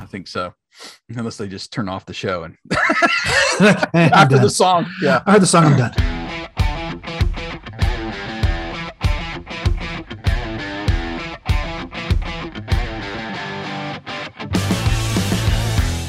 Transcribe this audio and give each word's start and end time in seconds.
I 0.00 0.06
think 0.06 0.28
so. 0.28 0.54
Unless 1.10 1.36
they 1.36 1.46
just 1.46 1.72
turn 1.72 1.86
off 1.86 2.06
the 2.06 2.14
show 2.14 2.44
and 2.44 2.56
after 3.94 4.38
the 4.38 4.48
song. 4.48 4.86
Yeah. 5.02 5.22
I 5.26 5.32
heard 5.32 5.42
the 5.42 5.46
song. 5.46 5.64
I'm 5.66 5.76
done. 5.76 5.92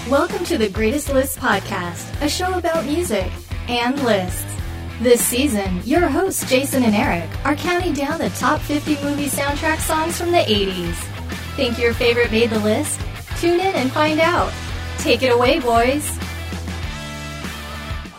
Welcome 0.09 0.45
to 0.45 0.57
the 0.57 0.69
Greatest 0.69 1.11
Lists 1.11 1.37
podcast, 1.37 2.21
a 2.21 2.29
show 2.29 2.57
about 2.57 2.85
music 2.85 3.29
and 3.67 4.01
lists. 4.03 4.45
This 5.01 5.19
season, 5.19 5.81
your 5.83 6.07
hosts 6.07 6.49
Jason 6.49 6.83
and 6.83 6.95
Eric 6.95 7.29
are 7.45 7.55
counting 7.57 7.91
down 7.91 8.19
the 8.19 8.29
top 8.31 8.61
50 8.61 9.03
movie 9.03 9.25
soundtrack 9.25 9.79
songs 9.79 10.17
from 10.17 10.31
the 10.31 10.37
80s. 10.37 10.95
Think 11.55 11.77
your 11.77 11.93
favorite 11.93 12.31
made 12.31 12.51
the 12.51 12.59
list? 12.59 13.01
Tune 13.41 13.59
in 13.59 13.73
and 13.73 13.91
find 13.91 14.19
out. 14.19 14.53
Take 14.99 15.23
it 15.23 15.33
away, 15.33 15.59
boys. 15.59 16.15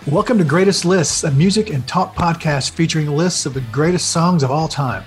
Welcome 0.08 0.36
to 0.38 0.44
Greatest 0.44 0.84
Lists, 0.84 1.22
a 1.22 1.30
music 1.30 1.70
and 1.70 1.86
talk 1.86 2.16
podcast 2.16 2.72
featuring 2.72 3.06
lists 3.06 3.46
of 3.46 3.54
the 3.54 3.60
greatest 3.70 4.10
songs 4.10 4.42
of 4.42 4.50
all 4.50 4.66
time. 4.66 5.04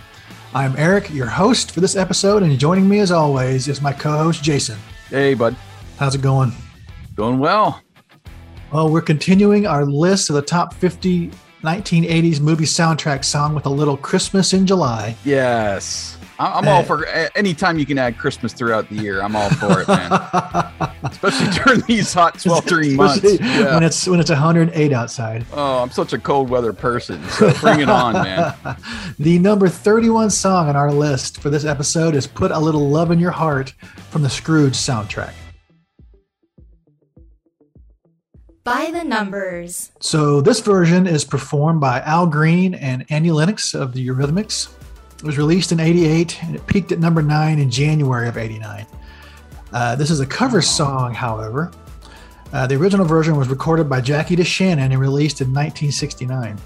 I'm 0.53 0.73
Eric, 0.77 1.13
your 1.13 1.25
host 1.25 1.71
for 1.71 1.81
this 1.81 1.97
episode, 1.97 2.43
and 2.43 2.57
joining 2.57 2.87
me 2.87 2.99
as 2.99 3.11
always 3.11 3.67
is 3.67 3.81
my 3.81 3.91
co 3.91 4.11
host 4.17 4.41
Jason. 4.41 4.77
Hey, 5.09 5.33
bud. 5.33 5.53
How's 5.97 6.15
it 6.15 6.21
going? 6.21 6.53
Going 7.15 7.37
well. 7.37 7.81
Well, 8.71 8.89
we're 8.89 9.01
continuing 9.01 9.67
our 9.67 9.85
list 9.85 10.29
of 10.29 10.37
the 10.37 10.41
top 10.41 10.73
50 10.75 11.29
1980s 11.61 12.39
movie 12.39 12.63
soundtrack 12.63 13.25
song 13.25 13.53
with 13.53 13.65
a 13.65 13.69
little 13.69 13.97
Christmas 13.97 14.53
in 14.53 14.65
July. 14.65 15.17
Yes. 15.25 16.17
I- 16.37 16.59
I'm 16.59 16.67
all 16.67 16.83
for 16.83 17.03
a- 17.03 17.35
anytime 17.37 17.79
you 17.79 17.85
can 17.85 17.97
add 17.97 18.17
Christmas 18.17 18.51
throughout 18.53 18.89
the 18.89 18.95
year. 18.95 19.21
I'm 19.21 19.35
all 19.35 19.49
for 19.51 19.81
it, 19.81 19.87
man. 19.87 20.11
Especially 21.03 21.47
during 21.63 21.79
these 21.81 22.13
hot, 22.13 22.39
sweltering 22.41 22.95
months. 22.97 23.23
Yeah. 23.23 23.73
when 23.75 23.83
it's 23.83 24.05
when 24.07 24.19
it's 24.19 24.29
108 24.29 24.91
outside. 24.91 25.45
Oh, 25.53 25.79
I'm 25.81 25.91
such 25.91 26.11
a 26.13 26.17
cold 26.19 26.49
weather 26.49 26.73
person. 26.73 27.23
So 27.29 27.53
bring 27.61 27.79
it 27.79 27.89
on, 27.89 28.13
man. 28.13 28.53
The 29.19 29.39
number 29.39 29.69
31 29.69 30.29
song 30.31 30.67
on 30.67 30.75
our 30.75 30.91
list 30.91 31.39
for 31.41 31.49
this 31.49 31.63
episode 31.63 32.15
is 32.15 32.27
Put 32.27 32.51
a 32.51 32.59
Little 32.59 32.89
Love 32.89 33.11
in 33.11 33.19
Your 33.19 33.31
Heart 33.31 33.69
from 34.09 34.21
the 34.23 34.29
Scrooged 34.29 34.75
soundtrack. 34.75 35.31
By 38.65 38.89
the 38.91 39.03
numbers. 39.03 39.91
So 40.01 40.41
this 40.41 40.59
version 40.59 41.05
is 41.07 41.23
performed 41.23 41.79
by 41.79 42.01
Al 42.01 42.25
Green 42.27 42.73
and 42.73 43.05
Annie 43.09 43.31
Lennox 43.31 43.73
of 43.75 43.93
the 43.93 44.05
Eurythmics. 44.05 44.69
It 45.17 45.23
was 45.23 45.37
released 45.37 45.71
in 45.71 45.79
88 45.79 46.43
and 46.43 46.55
it 46.55 46.67
peaked 46.67 46.91
at 46.91 46.99
number 46.99 47.21
9 47.21 47.59
in 47.59 47.69
January 47.69 48.27
of 48.27 48.37
89. 48.37 48.85
Uh, 49.71 49.95
this 49.95 50.09
is 50.09 50.19
a 50.19 50.25
cover 50.25 50.61
song, 50.61 51.13
however. 51.13 51.71
Uh, 52.53 52.67
the 52.67 52.75
original 52.75 53.05
version 53.05 53.35
was 53.35 53.49
recorded 53.49 53.89
by 53.89 53.99
Jackie 53.99 54.35
DeShannon 54.35 54.91
and 54.91 54.99
released 54.99 55.41
in 55.41 55.47
1969. 55.47 56.57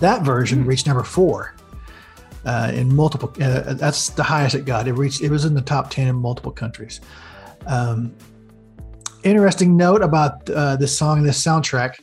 That 0.00 0.22
version 0.22 0.64
reached 0.64 0.86
number 0.86 1.02
4 1.02 1.54
uh, 2.44 2.72
in 2.74 2.94
multiple. 2.94 3.32
Uh, 3.40 3.74
that's 3.74 4.10
the 4.10 4.22
highest 4.22 4.54
it 4.54 4.64
got. 4.64 4.86
It 4.88 4.92
reached. 4.92 5.22
It 5.22 5.30
was 5.30 5.44
in 5.44 5.54
the 5.54 5.62
top 5.62 5.90
10 5.90 6.08
in 6.08 6.16
multiple 6.16 6.52
countries. 6.52 7.00
Um, 7.66 8.14
interesting 9.22 9.76
note 9.76 10.02
about 10.02 10.48
uh, 10.50 10.76
this 10.76 10.96
song 10.96 11.18
and 11.18 11.26
this 11.26 11.42
soundtrack 11.42 11.96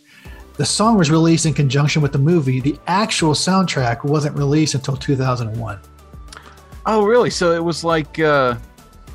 the 0.55 0.65
song 0.65 0.97
was 0.97 1.09
released 1.09 1.45
in 1.45 1.53
conjunction 1.53 2.01
with 2.01 2.11
the 2.11 2.17
movie 2.19 2.59
the 2.59 2.77
actual 2.87 3.33
soundtrack 3.33 4.03
wasn't 4.03 4.35
released 4.37 4.75
until 4.75 4.95
2001 4.97 5.79
Oh, 6.85 7.05
really? 7.05 7.29
So 7.29 7.53
it 7.53 7.63
was 7.63 7.85
like 7.85 8.19
uh, 8.19 8.55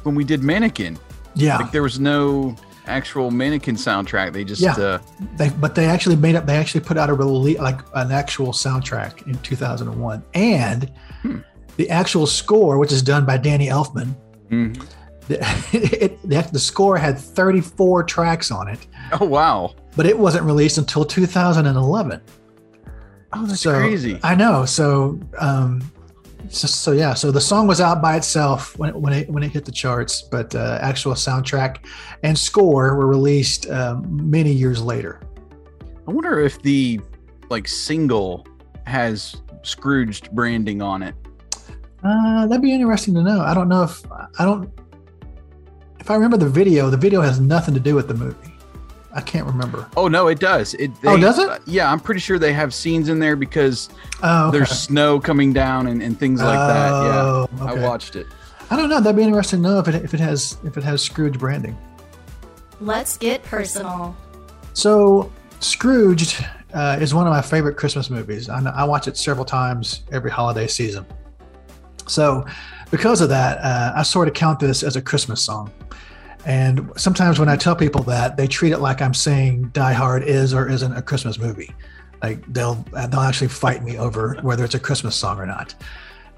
when 0.03 0.15
we 0.15 0.25
did 0.25 0.43
Mannequin. 0.43 0.99
yeah 1.35 1.59
Like 1.59 1.71
there 1.71 1.83
was 1.83 2.01
no 2.01 2.57
actual 2.87 3.31
Mannequin 3.31 3.77
soundtrack. 3.77 4.33
They 4.33 4.43
just 4.45 4.63
Yeah. 4.63 4.73
uh, 4.73 4.99
they, 5.37 5.51
but 5.51 5.75
they 5.75 5.85
actually 5.85 6.17
made 6.17 6.35
up 6.35 6.47
they 6.47 6.57
actually 6.57 6.81
put 6.81 6.97
out 6.97 7.11
a 7.11 7.15
release 7.15 7.59
like 7.59 7.81
an 7.95 8.11
actual 8.11 8.53
soundtrack 8.53 9.27
in 9.27 9.35
2001 9.41 10.23
and 10.35 10.91
Hmm. 11.23 11.39
the 11.77 11.91
actual 11.91 12.27
score 12.27 12.79
which 12.79 12.91
is 12.93 13.03
done 13.03 13.27
by 13.27 13.37
danny 13.37 13.67
elfman 13.69 14.15
mhm. 14.51 14.81
The, 15.29 15.39
it, 16.31 16.53
the, 16.53 16.59
score 16.59 16.97
had 16.97 17.19
34 17.19 18.05
tracks 18.05 18.51
on 18.51 18.69
it 18.69 18.87
oh 19.21 19.25
wow. 19.25 19.75
but 19.97 20.07
it 20.07 20.19
wasn't 20.19 20.45
released 20.45 20.79
until 20.79 21.05
2011 21.05 22.21
Oh, 23.33 23.47
that's 23.47 23.61
So, 23.61 23.79
crazy. 23.79 24.19
I 24.23 24.35
know. 24.35 24.65
So, 24.65 25.21
um, 25.39 25.83
so, 26.49 26.67
so 26.67 26.93
yeah. 26.93 27.15
So 27.15 27.31
the 27.31 27.41
song 27.41 27.67
was 27.67 27.81
out 27.81 28.01
by 28.01 28.17
itself 28.17 28.79
when 28.79 28.91
it, 28.91 28.97
when 28.97 29.13
it 29.13 29.29
when 29.29 29.43
it 29.43 29.51
hit 29.51 29.65
the 29.65 29.73
charts, 29.73 30.23
but 30.23 30.55
uh, 30.55 30.79
actual 30.81 31.13
soundtrack 31.13 31.85
and 32.23 32.39
score 32.39 32.97
were 32.97 33.07
released 33.07 33.69
um, 33.69 34.31
many 34.31 34.53
years 34.53 34.81
later. 34.81 35.21
I 36.07 36.11
wonder 36.11 36.41
if 36.41 36.63
the 36.63 37.01
like 37.51 37.69
single 37.69 38.47
has 38.87 39.37
Scrooged 39.63 40.31
branding 40.31 40.81
on 40.81 41.03
it. 41.03 41.15
Uh, 42.03 42.47
that'd 42.47 42.63
be 42.63 42.73
interesting 42.73 43.13
to 43.15 43.23
know. 43.23 43.41
I 43.41 43.53
don't 43.53 43.69
know 43.69 43.83
if 43.83 44.03
I 44.11 44.45
don't. 44.45 44.71
If 46.09 46.13
I 46.13 46.15
remember 46.15 46.39
the 46.39 46.49
video, 46.49 46.89
the 46.89 46.97
video 46.97 47.21
has 47.21 47.39
nothing 47.39 47.75
to 47.75 47.81
do 47.81 47.95
with 47.95 48.09
the 48.09 48.15
movie. 48.15 48.55
I 49.13 49.21
can't 49.21 49.45
remember. 49.47 49.87
Oh 49.95 50.09
no, 50.09 50.29
it 50.29 50.41
does. 50.41 50.73
It 50.73 50.91
Oh, 51.05 51.19
does 51.19 51.39
it? 51.39 51.47
uh, 51.51 51.59
yeah, 51.67 51.93
I'm 51.93 52.01
pretty 52.01 52.21
sure 52.21 52.39
they 52.39 52.55
have 52.55 52.73
scenes 52.73 53.11
in 53.11 53.19
there 53.19 53.37
because 53.37 53.91
Oh, 54.23 54.49
okay. 54.49 54.57
there's 54.57 54.71
snow 54.71 55.21
coming 55.21 55.53
down 55.53 55.87
and, 55.87 56.03
and 56.03 56.19
things 56.19 56.41
like 56.41 56.59
that. 56.59 56.89
Yeah, 56.89 57.21
Oh, 57.21 57.49
I 57.61 57.75
watched 57.75 58.17
it. 58.17 58.27
I 58.71 58.77
don't 58.77 58.89
know. 58.89 59.03
That'd 59.03 59.17
be 59.17 59.23
interesting 59.23 59.63
to 59.63 59.69
know 59.69 59.81
if 59.81 59.89
it 59.89 59.97
if 59.97 60.15
it 60.15 60.21
has 60.21 60.57
if 60.65 60.79
it 60.79 60.83
has 60.83 61.03
Scrooged 61.03 61.39
branding. 61.39 61.77
Let's 62.81 63.19
get 63.19 63.43
personal. 63.43 64.17
So, 64.73 65.31
Scrooged 65.61 66.43
uh, 66.73 66.97
is 66.99 67.13
one 67.13 67.27
of 67.27 67.35
my 67.35 67.43
favorite 67.43 67.77
Christmas 67.77 68.09
movies. 68.09 68.49
I, 68.49 68.63
I 68.65 68.85
watch 68.85 69.09
it 69.09 69.19
several 69.19 69.45
times 69.45 70.05
every 70.11 70.31
holiday 70.31 70.69
season. 70.69 71.05
So, 72.07 72.47
because 72.91 73.21
of 73.21 73.29
that, 73.29 73.59
uh, 73.59 73.93
I 73.97 74.03
sort 74.03 74.29
of 74.29 74.35
count 74.35 74.61
this 74.61 74.83
as 74.83 74.97
a 74.97 75.03
Christmas 75.03 75.43
song. 75.43 75.71
And 76.45 76.91
sometimes 76.97 77.39
when 77.39 77.49
I 77.49 77.57
tell 77.57 77.77
people 77.77 78.03
that, 78.05 78.37
they 78.37 78.47
treat 78.47 78.73
it 78.73 78.79
like 78.79 79.03
I'm 79.03 79.15
saying 79.15 79.71
Die 79.73 79.93
Hard 79.93 80.23
is 80.23 80.55
or 80.55 80.69
isn't 80.69 80.97
a 80.97 81.03
Christmas 81.03 81.39
movie. 81.39 81.75
Like 82.23 82.45
they'll 82.53 82.75
they'll 82.93 83.21
actually 83.21 83.49
fight 83.49 83.85
me 83.85 83.99
over 83.99 84.37
whether 84.43 84.65
it's 84.65 84.75
a 84.75 84.81
Christmas 84.81 85.15
song 85.15 85.39
or 85.39 85.47
not. 85.47 85.75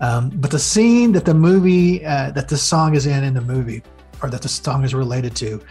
Um, 0.01 0.31
but 0.31 0.51
the 0.51 0.59
scene 0.59 1.13
that 1.13 1.25
the 1.25 1.35
movie 1.35 2.05
uh, 2.05 2.31
that 2.33 2.49
the 2.49 2.57
song 2.57 2.95
is 2.95 3.07
in 3.07 3.25
in 3.25 3.35
the 3.35 3.41
movie, 3.41 3.83
or 4.23 4.31
that 4.31 4.43
the 4.43 4.49
song 4.49 4.85
is 4.85 4.95
related 4.95 5.35
to, 5.37 5.63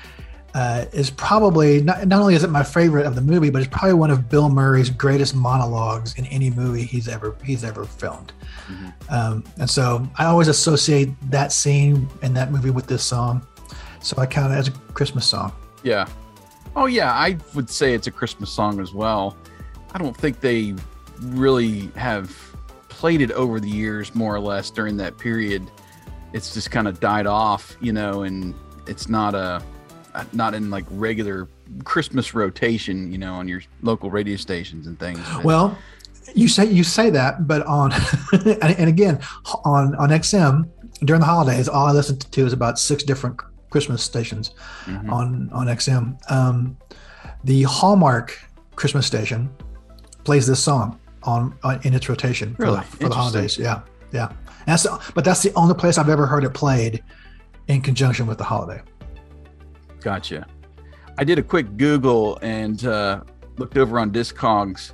uh, 0.54 0.86
is 0.92 1.10
probably 1.10 1.82
not, 1.82 2.08
not 2.08 2.22
only 2.22 2.36
is 2.36 2.44
it 2.44 2.50
my 2.50 2.64
favorite 2.64 3.06
of 3.06 3.16
the 3.16 3.22
movie, 3.22 3.50
but 3.50 3.62
it's 3.62 3.70
probably 3.72 3.94
one 3.94 4.10
of 4.10 4.30
Bill 4.30 4.50
Murray's 4.50 4.90
greatest 4.90 5.36
monologues 5.36 6.16
in 6.18 6.26
any 6.28 6.50
movie 6.50 6.84
he's 6.84 7.08
ever 7.08 7.36
he's 7.44 7.64
ever 7.64 7.86
filmed. 7.86 8.34
Mhm. 8.68 9.12
Um, 9.12 9.44
and 9.60 9.70
so 9.70 10.08
I 10.18 10.26
always 10.26 10.48
associate 10.48 11.10
that 11.30 11.52
scene 11.52 12.08
in 12.22 12.34
that 12.34 12.52
movie 12.52 12.72
with 12.72 12.88
this 12.88 13.04
song. 13.04 13.46
So 14.02 14.16
I 14.18 14.26
count 14.26 14.54
it 14.54 14.58
as 14.58 14.68
a 14.70 14.72
Christmas 14.94 15.26
song. 15.26 15.52
Yeah. 15.84 16.08
Oh 16.76 16.86
yeah, 16.86 17.12
I 17.14 17.38
would 17.56 17.70
say 17.70 17.94
it's 17.94 18.08
a 18.08 18.12
Christmas 18.12 18.50
song 18.50 18.80
as 18.80 18.94
well. 18.94 19.36
I 19.94 19.98
don't 19.98 20.16
think 20.16 20.40
they 20.40 20.76
really 21.22 21.88
have 21.96 22.36
played 22.90 23.22
it 23.22 23.32
over 23.32 23.60
the 23.60 23.70
years, 23.70 24.14
more 24.16 24.36
or 24.36 24.40
less, 24.40 24.70
during 24.70 24.98
that 24.98 25.18
period. 25.18 25.70
It's 26.34 26.54
just 26.54 26.70
kind 26.70 26.88
of 26.88 27.00
died 27.00 27.28
off, 27.28 27.76
you 27.82 27.92
know, 27.92 28.24
and 28.24 28.54
it's 28.88 29.10
not 29.10 29.36
a 29.36 29.64
not 30.34 30.54
in 30.54 30.70
like 30.70 30.86
regular 30.90 31.48
Christmas 31.84 32.34
rotation, 32.34 33.12
you 33.12 33.18
know, 33.18 33.34
on 33.36 33.48
your 33.48 33.62
local 33.82 34.10
radio 34.10 34.36
stations 34.36 34.88
and 34.88 35.00
things. 35.00 35.20
But- 35.36 35.44
Well, 35.44 35.78
you 36.36 36.48
say 36.48 36.66
you 36.66 36.84
say 36.84 37.10
that, 37.10 37.48
but 37.48 37.66
on 37.66 37.92
and, 38.34 38.88
again 38.90 39.20
on 39.66 39.96
on 39.96 40.10
XM 40.10 40.70
during 41.06 41.22
the 41.22 41.26
holidays, 41.26 41.68
all 41.68 41.88
I 41.88 41.92
listen 41.92 42.18
to 42.20 42.46
is 42.46 42.54
about 42.54 42.78
six 42.78 43.04
different 43.04 43.40
Christmas 43.72 44.04
stations 44.04 44.52
Mhm. 44.86 45.12
on 45.12 45.50
on 45.54 45.68
XM. 45.68 46.18
Um, 46.32 46.78
the 47.44 47.64
Hallmark 47.64 48.38
Christmas 48.76 49.06
station 49.08 49.50
plays 50.24 50.46
this 50.46 50.60
song 50.64 51.00
on, 51.24 51.56
on 51.64 51.80
in 51.84 51.94
its 51.94 52.08
rotation 52.10 52.54
for, 52.56 52.72
the, 52.72 52.82
for 52.82 53.10
the 53.10 53.16
holidays. 53.16 53.58
Yeah, 53.58 53.82
yeah. 54.12 54.32
That's 54.68 54.84
the, 54.84 55.00
but 55.16 55.24
that's 55.26 55.42
the 55.42 55.52
only 55.56 55.74
place 55.74 55.98
I've 55.98 56.10
ever 56.10 56.28
heard 56.28 56.44
it 56.44 56.54
played 56.54 57.04
in 57.68 57.82
conjunction 57.82 58.28
with 58.28 58.38
the 58.38 58.44
holiday. 58.44 58.82
Gotcha. 60.02 60.46
I 61.18 61.24
did 61.24 61.38
a 61.40 61.44
quick 61.44 61.78
Google 61.78 62.38
and 62.42 62.86
uh, 62.86 63.22
looked 63.58 63.78
over 63.78 64.00
on 64.00 64.12
Discogs, 64.12 64.94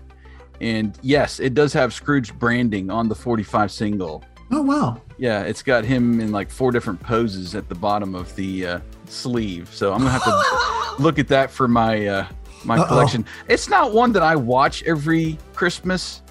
and 0.62 0.98
yes, 1.02 1.40
it 1.40 1.54
does 1.54 1.72
have 1.74 1.94
Scrooged 1.94 2.38
branding 2.40 2.90
on 2.90 3.08
the 3.08 3.16
45 3.16 3.72
single. 3.72 4.24
Oh 4.52 4.62
wow! 4.62 5.02
Yeah, 5.18 5.42
it's 5.44 5.62
got 5.64 5.84
him 5.86 6.20
in 6.20 6.32
like 6.32 6.50
four 6.52 6.72
different 6.72 7.00
poses 7.00 7.56
at 7.56 7.68
the 7.70 7.76
bottom 7.76 8.14
of 8.16 8.36
the 8.36 8.66
uh, 8.68 8.80
sleeve. 9.06 9.70
So 9.74 9.92
I'm 9.94 10.00
gonna 10.00 10.12
have 10.12 10.24
to 10.24 10.96
look 11.04 11.20
at 11.20 11.28
that 11.30 11.50
for 11.52 11.68
my 11.68 12.08
uh, 12.08 12.28
my 12.64 12.78
Uh-oh. 12.78 12.88
collection. 12.88 13.26
It's 13.48 13.70
not 13.70 13.92
one 13.94 14.12
that 14.14 14.24
I 14.24 14.36
watch 14.36 14.84
every 14.84 15.38
Christmas. 15.54 16.22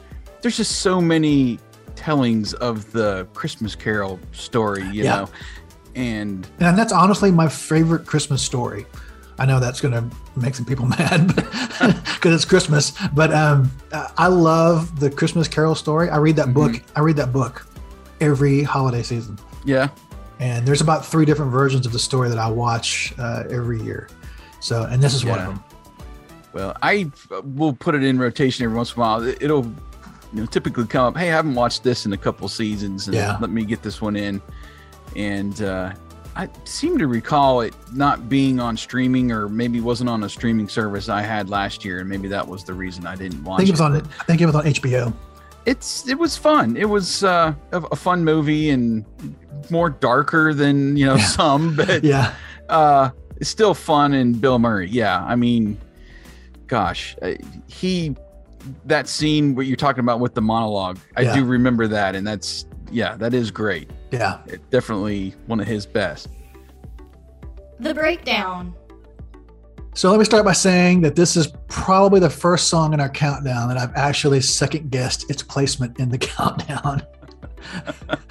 There's 0.42 0.56
just 0.56 0.80
so 0.80 1.00
many 1.00 1.58
tellings 1.96 2.54
of 2.54 2.90
the 2.92 3.26
Christmas 3.34 3.74
Carol 3.74 4.18
story, 4.32 4.82
you 4.84 5.04
Yeah. 5.04 5.16
know. 5.16 5.28
And 5.94 6.46
And 6.60 6.76
that's 6.78 6.92
honestly 6.92 7.30
my 7.30 7.48
favorite 7.48 8.06
Christmas 8.06 8.42
story. 8.42 8.86
I 9.38 9.46
know 9.46 9.58
that's 9.58 9.80
going 9.80 9.94
to 9.94 10.16
make 10.36 10.54
some 10.54 10.64
people 10.64 10.86
mad 10.98 11.34
because 11.34 12.34
it's 12.34 12.44
Christmas, 12.44 12.92
but 13.14 13.32
um, 13.32 13.70
I 14.16 14.28
love 14.28 15.00
the 15.00 15.10
Christmas 15.10 15.48
Carol 15.48 15.74
story. 15.74 16.08
I 16.08 16.16
read 16.18 16.36
that 16.36 16.54
book. 16.54 16.80
I 16.94 17.00
read 17.00 17.16
that 17.16 17.32
book 17.32 17.66
every 18.20 18.62
holiday 18.62 19.02
season, 19.02 19.36
yeah, 19.64 19.88
and 20.38 20.64
there's 20.66 20.80
about 20.80 21.04
three 21.04 21.24
different 21.24 21.50
versions 21.50 21.84
of 21.84 21.90
the 21.92 21.98
story 21.98 22.28
that 22.28 22.38
I 22.38 22.48
watch 22.48 23.12
uh, 23.18 23.42
every 23.50 23.82
year. 23.82 24.08
So, 24.60 24.84
and 24.84 25.02
this 25.02 25.14
is 25.14 25.24
one 25.24 25.40
of 25.40 25.46
them. 25.46 25.64
well, 26.52 26.76
I 26.80 27.10
will 27.42 27.72
put 27.72 27.96
it 27.96 28.04
in 28.04 28.18
rotation 28.20 28.64
every 28.64 28.76
once 28.76 28.92
in 28.94 28.98
a 28.98 29.00
while. 29.00 29.22
It- 29.24 29.38
It'll 29.42 29.64
you 30.32 30.40
know 30.40 30.46
typically 30.46 30.86
come 30.86 31.06
up. 31.06 31.16
Hey, 31.16 31.28
I 31.32 31.34
haven't 31.34 31.56
watched 31.56 31.82
this 31.82 32.06
in 32.06 32.12
a 32.12 32.16
couple 32.16 32.46
seasons, 32.48 33.08
and 33.08 33.16
Yeah. 33.16 33.36
let 33.40 33.50
me 33.50 33.64
get 33.64 33.82
this 33.82 34.00
one 34.00 34.14
in. 34.14 34.40
And 35.16 35.60
uh, 35.62 35.92
I 36.36 36.48
seem 36.64 36.98
to 36.98 37.06
recall 37.06 37.60
it 37.60 37.74
not 37.92 38.28
being 38.28 38.58
on 38.60 38.76
streaming, 38.76 39.30
or 39.32 39.48
maybe 39.48 39.80
wasn't 39.80 40.10
on 40.10 40.24
a 40.24 40.28
streaming 40.28 40.68
service 40.68 41.08
I 41.08 41.22
had 41.22 41.48
last 41.50 41.84
year, 41.84 42.00
and 42.00 42.08
maybe 42.08 42.28
that 42.28 42.46
was 42.46 42.64
the 42.64 42.74
reason 42.74 43.06
I 43.06 43.14
didn't 43.16 43.46
I 43.46 43.48
watch 43.50 43.58
think 43.58 43.68
it 43.68 43.72
was 43.72 43.80
it. 43.80 43.84
on. 43.84 43.92
but- 44.00 44.08
I 44.20 44.24
think 44.24 44.40
it 44.40 44.46
was 44.46 44.54
on 44.54 44.64
HBO. 44.64 45.12
it's 45.66 46.08
it 46.08 46.18
was 46.18 46.36
fun. 46.36 46.76
It 46.76 46.88
was 46.88 47.22
uh, 47.24 47.54
a, 47.72 47.80
a 47.80 47.96
fun 47.96 48.24
movie 48.24 48.70
and 48.70 49.04
more 49.70 49.88
darker 49.90 50.52
than 50.52 50.96
you 50.96 51.06
know 51.06 51.14
Yeah. 51.16 51.24
some, 51.26 51.76
but 51.76 52.02
Yeah, 52.04 52.34
uh, 52.68 53.10
it's 53.36 53.48
still 53.50 53.72
fun. 53.74 54.12
And 54.14 54.40
Bill 54.40 54.58
Murray, 54.58 54.88
yeah, 54.90 55.24
I 55.24 55.36
mean, 55.36 55.78
gosh, 56.66 57.16
he 57.68 58.16
that 58.86 59.08
scene 59.08 59.54
what 59.54 59.66
you're 59.66 59.76
talking 59.76 60.00
about 60.00 60.20
with 60.20 60.34
the 60.34 60.42
monologue, 60.42 60.98
I 61.16 61.22
Yeah. 61.22 61.34
do 61.36 61.44
remember 61.44 61.86
that, 61.88 62.14
and 62.16 62.26
that's 62.26 62.66
yeah, 62.94 63.16
that 63.16 63.34
is 63.34 63.50
great. 63.50 63.90
yeah. 64.10 64.38
It, 64.46 64.68
definitely 64.70 65.34
one 65.46 65.60
of 65.60 65.66
his 65.66 65.84
best. 65.84 66.28
The 67.80 67.92
Breakdown. 67.92 68.72
So 69.94 70.10
let 70.10 70.18
me 70.18 70.24
start 70.24 70.44
by 70.44 70.52
saying 70.52 71.02
that 71.02 71.14
this 71.16 71.36
is 71.36 71.48
probably 71.68 72.20
the 72.20 72.30
first 72.30 72.68
song 72.68 72.94
in 72.94 73.00
our 73.00 73.08
countdown 73.08 73.68
that 73.68 73.76
I've 73.76 73.94
actually 73.94 74.40
second 74.40 74.90
guessed 74.90 75.28
its 75.30 75.42
placement 75.42 75.98
in 75.98 76.08
the 76.08 76.18
countdown. 76.34 77.02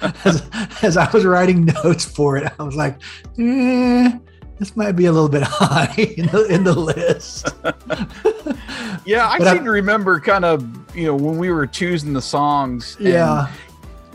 as, 0.24 0.42
as 0.82 0.96
I 0.96 1.10
was 1.10 1.24
writing 1.24 1.64
notes 1.64 2.04
for 2.04 2.36
it, 2.36 2.50
I 2.58 2.62
was 2.62 2.76
like, 2.76 2.96
eh, 3.38 4.12
this 4.58 4.76
might 4.76 4.92
be 4.92 5.06
a 5.06 5.12
little 5.12 5.28
bit 5.28 5.42
high 5.46 5.92
in 6.16 6.26
the, 6.26 6.46
in 6.46 6.64
the 6.64 6.72
list. 6.74 7.48
Yeah, 9.06 9.26
I 9.28 9.38
But 9.38 9.48
I- 9.48 9.54
seem 9.54 9.64
to 9.64 9.70
remember 9.70 10.20
kind 10.20 10.44
of 10.44 10.64
you 10.96 11.06
know 11.06 11.14
when 11.16 11.38
we 11.38 11.50
were 11.50 11.66
choosing 11.66 12.12
the 12.12 12.22
songs. 12.22 12.96
and- 12.98 13.08
Yeah. 13.08 13.48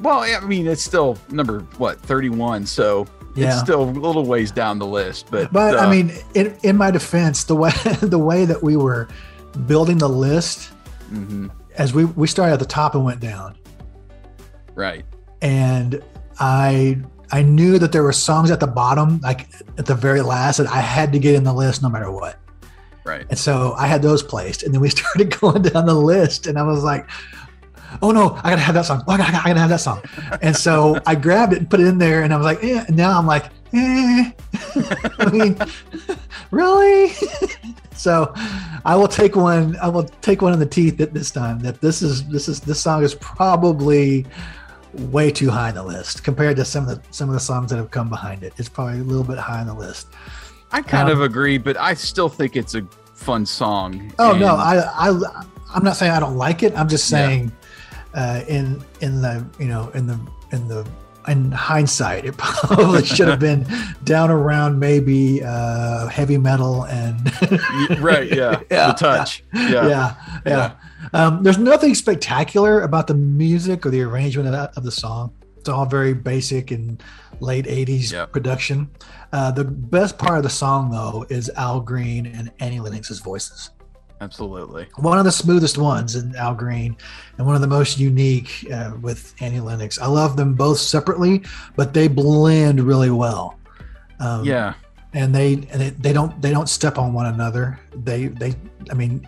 Well, 0.01 0.19
I 0.19 0.39
mean, 0.45 0.67
it's 0.67 0.83
still 0.83 1.17
number 1.29 1.59
what 1.77 1.99
31, 2.01 2.65
so 2.65 3.07
Yeah. 3.35 3.47
it's 3.53 3.59
still 3.59 3.83
a 3.83 3.89
little 3.89 4.25
ways 4.25 4.51
down 4.51 4.79
the 4.79 4.85
list. 4.87 5.27
But 5.31 5.51
But 5.51 5.75
uh, 5.75 5.79
I 5.79 5.89
mean, 5.91 6.11
in, 6.35 6.55
in 6.63 6.77
my 6.77 6.91
defense, 6.91 7.43
the 7.43 7.55
way 7.55 7.71
the 8.01 8.19
way 8.19 8.45
that 8.45 8.61
we 8.63 8.75
were 8.77 9.07
building 9.67 9.97
the 9.97 10.09
list, 10.09 10.71
mhm, 11.11 11.49
as 11.77 11.93
we 11.93 12.05
we 12.05 12.27
started 12.27 12.53
at 12.53 12.59
the 12.59 12.65
top 12.65 12.95
and 12.95 13.03
went 13.03 13.19
down, 13.19 13.55
right, 14.75 15.05
and 15.41 16.01
I 16.39 16.97
I 17.31 17.41
knew 17.43 17.77
that 17.79 17.91
there 17.91 18.03
were 18.03 18.13
songs 18.13 18.49
at 18.51 18.59
the 18.59 18.67
bottom, 18.67 19.19
like 19.21 19.49
at 19.77 19.85
the 19.85 19.95
very 19.95 20.21
last, 20.21 20.57
that 20.57 20.67
I 20.67 20.79
had 20.79 21.11
to 21.13 21.19
get 21.19 21.35
in 21.35 21.43
the 21.43 21.53
list 21.53 21.81
no 21.83 21.89
matter 21.89 22.11
what. 22.11 22.37
right. 23.05 23.25
And 23.29 23.37
so 23.37 23.73
I 23.77 23.85
had 23.87 24.01
those 24.01 24.23
placed, 24.23 24.63
and 24.63 24.73
then 24.73 24.81
we 24.81 24.89
started 24.97 25.37
going 25.39 25.61
down 25.63 25.85
the 25.85 25.93
list, 25.93 26.47
and 26.47 26.57
I 26.57 26.63
was 26.63 26.83
like, 26.83 27.07
"Oh 28.01 28.12
no, 28.12 28.36
I 28.44 28.50
gotta 28.50 28.62
have 28.62 28.75
that 28.75 28.86
song! 28.86 29.03
Oh, 29.07 29.12
I 29.13 29.18
gotta, 29.18 29.38
I 29.38 29.47
gotta 29.50 29.59
have 29.59 29.69
that 29.69 29.81
song!" 29.81 30.01
And 30.41 30.56
so 30.56 31.00
I 31.06 31.15
grabbed 31.15 31.53
it 31.53 31.59
and 31.59 31.69
put 31.69 31.80
it 31.80 31.88
in 31.88 31.97
there, 31.97 32.24
and 32.24 32.33
I 32.33 32.38
was 32.38 32.45
like, 32.45 32.63
"Eh." 32.63 32.83
And 32.88 32.95
now 32.97 33.18
I'm 33.18 33.25
like, 33.27 33.45
"Eh." 33.74 34.31
I 35.19 35.30
mean, 35.31 35.57
really? 36.51 37.12
so 37.95 38.33
I 38.86 38.95
will 38.95 39.07
take 39.07 39.36
one. 39.36 39.75
I 39.81 39.88
will 39.89 40.03
take 40.21 40.41
one 40.41 40.53
in 40.53 40.59
the 40.59 40.65
teeth 40.65 41.00
at 41.01 41.13
this 41.13 41.31
time. 41.31 41.59
That 41.59 41.81
this 41.81 42.01
is 42.01 42.27
this 42.27 42.47
is 42.47 42.59
this 42.59 42.80
song 42.80 43.03
is 43.03 43.15
probably 43.15 44.25
way 44.94 45.30
too 45.30 45.50
high 45.51 45.69
on 45.69 45.75
the 45.75 45.83
list 45.83 46.24
compared 46.24 46.56
to 46.57 46.65
some 46.65 46.88
of 46.88 46.95
the 46.95 47.13
some 47.13 47.30
of 47.30 47.33
the 47.33 47.39
songs 47.39 47.69
that 47.69 47.77
have 47.77 47.92
come 47.92 48.09
behind 48.09 48.44
it. 48.44 48.53
It's 48.57 48.69
probably 48.69 49.00
a 49.00 49.03
little 49.03 49.24
bit 49.24 49.38
high 49.38 49.59
on 49.62 49.68
the 49.68 49.74
list. 49.74 50.07
I 50.71 50.81
kind 50.81 51.09
Um, 51.09 51.18
of 51.18 51.21
agree, 51.24 51.57
but 51.57 51.77
I 51.77 51.94
still 51.95 52.30
think 52.30 52.56
it's 52.56 52.75
a 52.75 52.81
fun 53.15 53.45
song. 53.45 54.13
Oh 54.19 54.33
no, 54.35 54.56
I, 54.56 54.77
I 55.09 55.44
I'm 55.75 55.83
not 55.83 55.95
saying 55.95 56.12
I 56.12 56.19
don't 56.19 56.38
like 56.38 56.63
it. 56.63 56.74
I'm 56.75 56.88
just 56.88 57.12
Yeah. 57.12 57.45
Uh, 58.13 58.41
in 58.47 58.83
in 59.01 59.21
the 59.21 59.45
you 59.59 59.67
know 59.67 59.89
in 59.94 60.07
the 60.07 60.19
in 60.51 60.67
the 60.67 60.88
in 61.27 61.51
hindsight, 61.51 62.25
it 62.25 62.38
probably 62.38 63.06
should 63.06 63.27
have 63.27 63.39
been 63.39 63.67
down 64.03 64.31
around 64.31 64.79
maybe 64.79 65.44
uh, 65.44 66.07
heavy 66.07 66.38
metal 66.38 66.85
and 66.85 67.19
right, 68.01 68.27
yeah, 68.33 68.61
Yeah, 68.71 68.88
the 68.88 68.94
touch, 68.94 69.44
yeah, 69.53 69.88
yeah, 69.88 70.15
yeah. 70.45 70.71
Um, 71.13 71.44
there's 71.44 71.57
nothing 71.57 71.94
spectacular 71.94 72.81
about 72.81 73.07
the 73.07 73.13
music 73.13 73.85
or 73.85 73.89
the 73.89 74.01
arrangement 74.01 74.47
of, 74.47 74.53
that, 74.53 74.75
of 74.77 74.83
the 74.83 74.91
song. 74.91 75.31
It's 75.57 75.69
all 75.69 75.85
very 75.85 76.13
basic 76.13 76.71
and 76.71 77.01
late 77.41 77.65
80s 77.65 78.11
Yep. 78.11 78.31
production. 78.31 78.89
Uh, 79.31 79.51
the 79.51 79.63
best 79.65 80.17
part 80.17 80.38
of 80.38 80.44
the 80.44 80.50
song, 80.50 80.89
though, 80.91 81.25
is 81.29 81.50
Al 81.56 81.79
Green 81.81 82.25
and 82.25 82.51
Annie 82.59 82.79
Lennox's 82.79 83.19
voices. 83.19 83.69
Absolutely. 84.21 84.88
One 84.98 85.18
of 85.18 85.25
the 85.25 85.31
smoothest 85.31 85.77
ones 85.77 86.16
in 86.16 86.36
Al 86.36 86.56
Green, 86.56 86.95
and 87.38 87.45
one 87.45 87.56
of 87.56 87.62
the 87.62 87.68
most 87.68 88.00
unique 88.00 88.68
uh, 88.71 88.94
with 89.01 89.33
Annie 89.39 89.60
Lennox. 89.60 90.00
I 90.00 90.07
love 90.07 90.38
them 90.38 90.54
both 90.54 90.80
separately, 90.80 91.44
but 91.75 91.94
they 91.94 92.07
blend 92.07 92.81
really 92.81 93.12
well. 93.12 93.60
Um, 94.19 94.44
Yeah, 94.45 94.74
and 95.13 95.33
they 95.33 95.54
and 95.54 95.81
they, 95.81 95.89
they 95.92 96.13
don't 96.13 96.39
they 96.42 96.51
don't 96.51 96.69
step 96.69 96.98
on 96.98 97.13
one 97.13 97.27
another. 97.27 97.80
They 97.95 98.27
they 98.27 98.56
I 98.92 98.94
mean, 98.94 99.27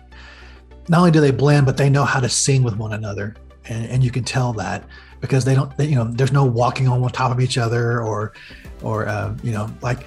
not 0.88 0.98
only 0.98 1.10
do 1.10 1.20
they 1.20 1.30
blend, 1.30 1.66
but 1.66 1.76
they 1.76 1.90
know 1.90 2.04
how 2.04 2.20
to 2.20 2.28
sing 2.28 2.62
with 2.62 2.76
one 2.76 2.92
another, 2.92 3.34
and 3.68 3.86
and 3.86 4.04
you 4.04 4.10
can 4.10 4.24
tell 4.24 4.52
that 4.54 4.84
because 5.20 5.44
they 5.44 5.54
don't 5.54 5.74
they, 5.76 5.86
you 5.86 5.96
know 5.96 6.04
there's 6.04 6.32
no 6.32 6.44
walking 6.44 6.88
on 6.88 7.00
top 7.10 7.32
of 7.32 7.40
each 7.40 7.56
other 7.58 8.02
or 8.02 8.32
or 8.82 9.08
uh, 9.08 9.34
you 9.42 9.52
know 9.52 9.70
like 9.80 10.04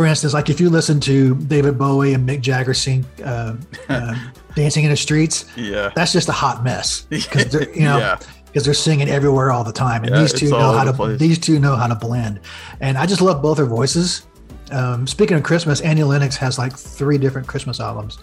for 0.00 0.06
instance 0.06 0.32
like 0.32 0.48
if 0.48 0.58
you 0.62 0.70
listen 0.70 0.98
to 0.98 1.34
David 1.34 1.76
Bowie 1.76 2.14
and 2.14 2.26
Mick 2.26 2.40
Jagger 2.40 2.72
sing 2.72 3.04
uh, 3.22 3.54
uh, 3.90 4.14
Dancing 4.54 4.84
in 4.84 4.90
the 4.90 4.96
Streets, 4.96 5.44
yeah, 5.56 5.90
that's 5.94 6.12
just 6.12 6.30
a 6.30 6.32
hot 6.32 6.64
mess 6.64 7.02
because 7.10 7.52
they're 7.52 7.68
you 7.74 7.82
know 7.82 7.98
yeah, 7.98 8.18
because 8.46 8.64
they're 8.64 8.72
singing 8.72 9.10
everywhere 9.10 9.52
all 9.52 9.62
the 9.62 9.72
time, 9.72 10.04
and 10.04 10.14
Yeah, 10.14 10.22
these 10.22 10.32
two 10.32 10.48
know 10.48 10.72
how 10.72 10.84
the 10.86 10.92
to 10.92 10.96
place. 10.96 11.18
these 11.20 11.38
two 11.38 11.58
know 11.60 11.76
how 11.76 11.86
to 11.86 11.94
blend. 11.94 12.40
And 12.80 12.96
I 12.96 13.04
just 13.04 13.20
love 13.20 13.42
both 13.42 13.58
their 13.58 13.66
voices. 13.66 14.26
Um, 14.72 15.06
speaking 15.06 15.36
of 15.36 15.42
Christmas, 15.42 15.82
Annie 15.82 16.02
Lennox 16.02 16.34
has 16.36 16.58
like 16.58 16.74
three 16.76 17.18
different 17.18 17.46
Christmas 17.46 17.78
albums, 17.78 18.18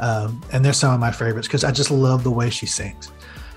um, 0.00 0.42
and 0.52 0.64
they're 0.64 0.72
some 0.72 0.92
of 0.92 0.98
my 0.98 1.12
favorites 1.12 1.46
because 1.46 1.62
I 1.62 1.70
just 1.70 1.90
love 1.92 2.24
the 2.24 2.32
way 2.32 2.50
she 2.50 2.66
sings. 2.66 3.12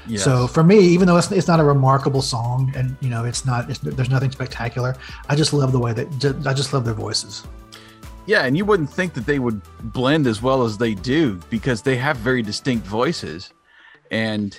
yes. 0.08 0.24
So 0.24 0.46
for 0.48 0.63
me, 0.63 0.78
even 0.80 1.08
though 1.08 1.18
it's, 1.18 1.32
it's 1.32 1.48
not 1.48 1.60
a 1.60 1.63
remarkable 1.63 2.22
song, 2.22 2.72
and 2.75 2.96
you 3.01 3.10
know 3.10 3.25
it's 3.25 3.44
not 3.46 3.70
it's, 3.72 3.80
there's 3.80 4.10
nothing 4.10 4.32
spectacular, 4.32 4.96
I 5.30 5.36
just 5.36 5.51
love 5.51 5.72
the 5.72 5.80
way 5.80 5.94
that 5.94 6.46
I 6.46 6.54
just 6.54 6.72
love 6.74 6.86
their 6.86 6.94
voices. 6.94 7.44
Yeah, 8.25 8.46
and 8.46 8.58
you 8.58 8.65
wouldn't 8.65 8.89
think 8.89 9.13
that 9.13 9.25
they 9.25 9.39
would 9.39 9.62
blend 9.94 10.27
as 10.27 10.41
well 10.41 10.63
as 10.63 10.77
they 10.77 10.94
do 10.96 11.39
because 11.50 11.82
they 11.82 11.96
have 11.98 12.17
very 12.17 12.41
distinct 12.41 12.86
voices, 12.88 13.51
and 14.12 14.58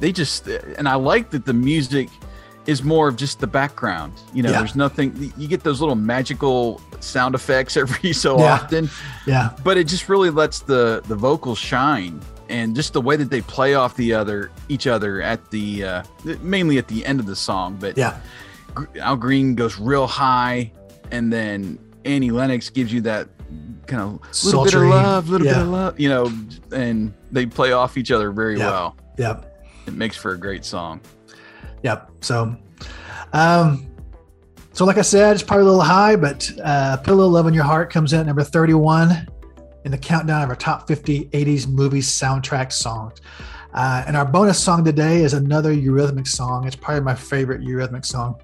they 0.00 0.12
just 0.12 0.46
and 0.48 0.88
I 0.88 0.94
like 0.94 1.30
that 1.30 1.44
the 1.46 1.52
music 1.54 2.08
is 2.66 2.82
more 2.82 3.08
of 3.08 3.16
just 3.16 3.40
the 3.40 3.46
background. 3.46 4.12
You 4.32 4.42
know, 4.42 4.50
Yeah. 4.50 4.58
there's 4.58 4.74
nothing. 4.74 5.32
You 5.36 5.46
get 5.48 5.62
those 5.62 5.80
little 5.80 5.96
magical 5.96 6.80
sound 7.00 7.34
effects 7.34 7.76
every 7.82 8.12
so 8.12 8.38
Yeah. 8.38 8.54
often. 8.54 8.88
Yeah, 9.26 9.50
but 9.62 9.76
it 9.76 9.84
just 9.86 10.08
really 10.08 10.30
lets 10.30 10.60
the 10.60 11.02
the 11.06 11.14
vocals 11.16 11.58
shine 11.58 12.20
and 12.48 12.74
just 12.76 12.92
the 12.92 13.00
way 13.00 13.16
that 13.16 13.30
they 13.30 13.40
play 13.42 13.74
off 13.74 13.96
the 13.96 14.12
other 14.12 14.50
each 14.68 14.86
other 14.86 15.22
at 15.22 15.50
the 15.50 15.82
uh 15.84 16.02
mainly 16.42 16.76
at 16.76 16.88
the 16.88 17.04
end 17.06 17.18
of 17.18 17.24
the 17.24 17.34
song 17.34 17.74
but 17.80 17.96
yeah, 17.96 18.18
al 19.00 19.16
green 19.16 19.54
goes 19.54 19.78
real 19.78 20.06
high 20.06 20.70
and 21.10 21.32
then 21.32 21.78
annie 22.04 22.30
lennox 22.30 22.70
gives 22.70 22.92
you 22.92 23.00
that 23.00 23.28
kind 23.86 24.02
of 24.02 24.44
little 24.44 24.64
bit 24.64 24.74
of 24.74 24.82
love 24.82 25.28
little 25.28 25.46
bit 25.46 25.56
of 25.56 25.68
love 25.68 25.98
you 26.00 26.08
know 26.08 26.30
and 26.72 27.12
they 27.32 27.46
play 27.46 27.72
off 27.72 27.96
each 27.96 28.10
other 28.10 28.30
very 28.30 28.58
Yeah. 28.58 28.66
well 28.70 28.96
Yep. 29.18 29.68
it 29.86 29.94
makes 29.94 30.16
for 30.16 30.32
a 30.32 30.38
great 30.38 30.64
song 30.64 31.00
Yep. 31.82 32.10
So, 32.22 32.56
um, 33.34 33.86
so 34.72 34.86
like 34.86 34.96
I 34.96 35.02
said, 35.02 35.34
it's 35.34 35.42
probably 35.42 35.64
a 35.64 35.68
little 35.68 35.82
high, 35.82 36.16
but 36.16 36.50
uh, 36.64 36.96
"Put 36.96 37.12
a 37.12 37.14
Little 37.14 37.30
Love 37.32 37.46
in 37.46 37.52
Your 37.52 37.64
Heart" 37.64 37.92
comes 37.92 38.14
in 38.14 38.20
at 38.20 38.26
number 38.26 38.42
31 38.42 39.26
in 39.84 39.90
the 39.90 39.98
countdown 39.98 40.40
of 40.42 40.48
our 40.48 40.56
top 40.56 40.88
50 40.88 41.26
80s 41.26 41.66
movie 41.68 42.00
soundtrack 42.00 42.72
songs. 42.72 43.20
Uh, 43.74 44.02
and 44.06 44.16
our 44.16 44.24
bonus 44.24 44.58
song 44.58 44.82
today 44.82 45.22
is 45.24 45.34
another 45.34 45.74
Eurythmic 45.74 46.26
song. 46.26 46.66
It's 46.66 46.74
probably 46.74 47.02
my 47.02 47.14
favorite 47.14 47.60
Eurythmic 47.60 48.06
song. 48.06 48.36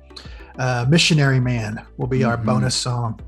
Uh, 0.59 0.85
"Missionary 0.87 1.41
Man" 1.41 1.81
will 1.97 2.09
be 2.09 2.25
our 2.25 2.37
Mhm. 2.37 2.45
bonus 2.45 2.75
song. 2.75 3.19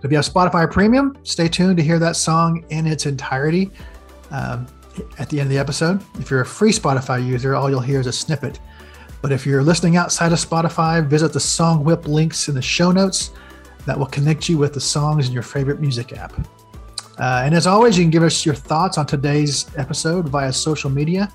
So 0.00 0.06
if 0.06 0.10
you 0.10 0.16
have 0.16 0.24
Spotify 0.24 0.70
Premium, 0.70 1.14
stay 1.24 1.46
tuned 1.46 1.76
to 1.76 1.82
hear 1.82 1.98
that 1.98 2.16
song 2.16 2.64
in 2.70 2.86
its 2.86 3.04
entirety 3.04 3.70
um, 4.30 4.66
at 5.18 5.28
the 5.28 5.38
end 5.38 5.48
of 5.48 5.50
the 5.50 5.58
episode. 5.58 6.02
If 6.18 6.30
you're 6.30 6.40
a 6.40 6.46
free 6.46 6.72
Spotify 6.72 7.22
user, 7.24 7.54
all 7.54 7.68
you'll 7.68 7.80
hear 7.80 8.00
is 8.00 8.06
a 8.06 8.12
snippet. 8.12 8.60
But 9.20 9.30
if 9.30 9.44
you're 9.44 9.62
listening 9.62 9.98
outside 9.98 10.32
of 10.32 10.38
Spotify, 10.38 11.06
visit 11.06 11.34
the 11.34 11.38
Songwhip 11.38 12.06
links 12.06 12.48
in 12.48 12.54
the 12.54 12.62
show 12.62 12.92
notes 12.92 13.32
that 13.84 13.98
will 13.98 14.06
connect 14.06 14.48
you 14.48 14.56
with 14.56 14.72
the 14.72 14.80
songs 14.80 15.28
in 15.28 15.34
your 15.34 15.42
favorite 15.42 15.80
music 15.80 16.14
app. 16.14 16.32
Uh, 17.18 17.42
and 17.44 17.54
as 17.54 17.66
always, 17.66 17.98
you 17.98 18.04
can 18.04 18.10
give 18.10 18.22
us 18.22 18.46
your 18.46 18.54
thoughts 18.54 18.96
on 18.96 19.04
today's 19.04 19.66
episode 19.76 20.30
via 20.30 20.50
social 20.50 20.88
media. 20.88 21.30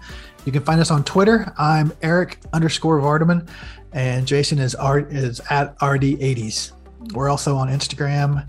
You 0.46 0.52
can 0.52 0.64
find 0.64 0.82
us 0.82 0.90
on 0.90 1.04
Twitter. 1.04 1.54
I'm 1.60 1.94
Eric 2.02 2.40
underscore 2.54 3.00
Vardeman, 3.00 3.48
and 3.94 4.26
Jason 4.26 4.58
is 4.58 4.74
art 4.74 5.12
is 5.12 5.40
at 5.52 5.78
RD80s. 5.78 6.72
We're 7.14 7.30
also 7.30 7.56
on 7.56 7.70
Instagram 7.70 8.48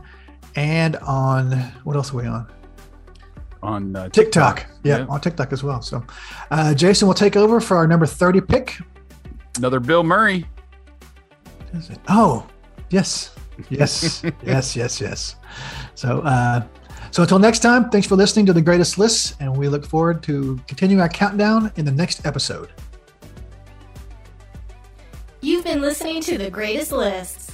and 0.55 0.97
on 0.97 1.53
what 1.85 1.97
else 1.97 2.13
are 2.13 2.17
we 2.17 2.27
on? 2.27 2.51
On 3.63 3.97
uh, 3.97 4.09
TikTok. 4.09 4.59
TikTok. 4.59 4.77
Yeah, 4.85 4.99
yeah, 4.99 5.07
on 5.07 5.21
TikTok 5.21 5.53
as 5.53 5.63
well. 5.63 5.83
So, 5.83 6.05
uh, 6.51 6.75
Jason 6.75 7.09
will 7.09 7.15
take 7.15 7.37
over 7.37 7.61
for 7.61 7.77
our 7.77 7.87
number 7.87 8.07
30 8.07 8.41
pick. 8.43 8.77
Another 9.57 9.81
Bill 9.81 10.03
Murray. 10.03 10.47
Oh, 12.09 12.47
yes. 12.91 13.35
Yes, 13.71 14.23
yes, 14.45 14.77
yes, 14.77 15.01
yes. 15.01 15.37
So, 15.95 16.21
uh, 16.21 16.63
so 17.11 17.23
until 17.23 17.39
next 17.39 17.61
time, 17.61 17.89
thanks 17.91 18.07
for 18.07 18.17
listening 18.17 18.47
to 18.47 18.53
the 18.53 18.61
greatest 18.61 18.99
lists, 18.99 19.35
and 19.41 19.57
we 19.57 19.69
look 19.69 19.87
forward 19.87 20.23
to 20.25 20.61
continuing 20.69 21.01
our 21.01 21.09
countdown 21.09 21.73
in 21.77 21.85
the 21.85 21.93
next 21.93 22.27
episode. 22.27 22.71
You've 25.41 25.65
been 25.65 25.81
listening 25.81 26.21
to 26.23 26.39
the 26.39 26.51
greatest 26.51 26.93
lists. 26.93 27.46